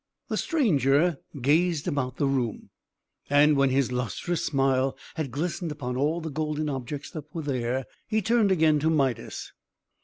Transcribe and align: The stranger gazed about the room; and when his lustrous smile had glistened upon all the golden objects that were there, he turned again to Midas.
The 0.29 0.37
stranger 0.37 1.19
gazed 1.41 1.87
about 1.87 2.17
the 2.17 2.25
room; 2.25 2.71
and 3.29 3.55
when 3.55 3.69
his 3.69 3.91
lustrous 3.91 4.43
smile 4.43 4.97
had 5.13 5.29
glistened 5.29 5.71
upon 5.71 5.95
all 5.95 6.21
the 6.21 6.31
golden 6.31 6.69
objects 6.71 7.11
that 7.11 7.31
were 7.35 7.43
there, 7.43 7.85
he 8.07 8.19
turned 8.19 8.51
again 8.51 8.79
to 8.79 8.89
Midas. 8.89 9.51